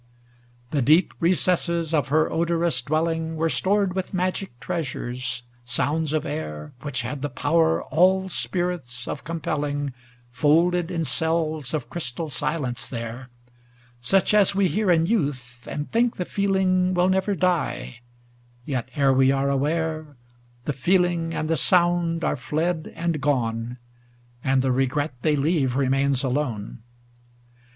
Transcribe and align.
XIV 0.01 0.71
The 0.71 0.81
deep 0.81 1.13
recesses 1.19 1.93
of 1.93 2.07
her 2.07 2.27
odorous 2.31 2.81
dwelling 2.81 3.35
Were 3.35 3.49
stored 3.49 3.93
with 3.93 4.15
magic 4.15 4.59
treasures 4.59 5.43
ŌĆö 5.59 5.59
ŌĆó 5.59 5.69
sounds 5.69 6.13
of 6.13 6.25
air 6.25 6.73
THE 6.79 6.85
WITCH 6.85 7.05
OF 7.05 7.05
ATLAS 7.05 7.21
275 7.21 7.21
Which 7.21 7.21
had 7.21 7.21
the 7.21 7.29
power 7.29 7.83
all 7.83 8.27
spirits 8.29 9.07
of 9.07 9.23
com 9.23 9.39
pelling, 9.41 9.93
Folded 10.31 10.89
in 10.89 11.03
cells 11.05 11.75
of 11.75 11.91
crystal 11.91 12.31
silence 12.31 12.87
there; 12.87 13.29
Such 13.99 14.33
as 14.33 14.55
we 14.55 14.67
hear 14.67 14.89
in 14.89 15.05
youth, 15.05 15.67
and 15.69 15.91
think 15.91 16.15
the 16.15 16.25
feeling 16.25 16.95
Will 16.95 17.09
never 17.09 17.35
die 17.35 17.97
ŌĆö 17.99 18.01
yet 18.65 18.89
ere 18.95 19.13
we 19.13 19.29
are 19.31 19.51
aware, 19.51 20.17
The 20.65 20.73
feeling 20.73 21.35
and 21.35 21.47
the 21.47 21.55
sound 21.55 22.23
are 22.23 22.35
fled 22.35 22.91
and 22.95 23.21
gone, 23.21 23.77
And 24.43 24.63
the 24.63 24.71
regret 24.71 25.13
they 25.21 25.35
leave 25.35 25.75
remains 25.75 26.23
alone. 26.23 26.81